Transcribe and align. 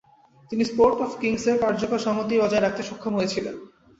তিনি 0.51 0.63
"sport 0.65 0.97
of 0.99 1.11
কিংস"—এ 1.21 1.53
কার্যকর 1.63 1.99
সংহতি 1.99 2.35
বজায় 2.37 2.63
রাখতে 2.63 2.81
সক্ষম 2.83 3.13
হয়েছিলেন। 3.15 3.55